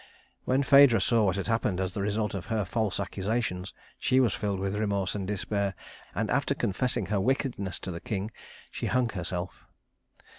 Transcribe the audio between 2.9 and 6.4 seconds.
accusations, she was filled with remorse and despair; and